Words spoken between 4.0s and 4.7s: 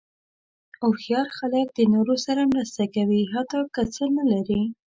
نه لري.